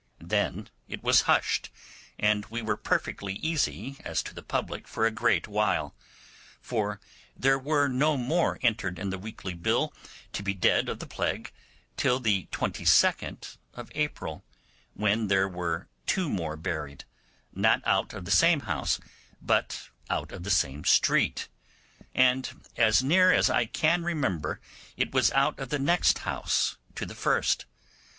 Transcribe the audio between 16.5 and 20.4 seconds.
buried, not out of the same house, but out